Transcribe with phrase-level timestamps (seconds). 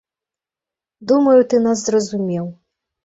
[1.11, 2.45] Думаю, ты нас зразумеў.